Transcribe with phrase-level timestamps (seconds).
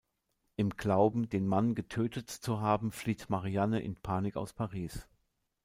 [0.55, 5.07] Im Glauben, den Mann getötet zu haben, flieht Marianne in Panik aus Paris.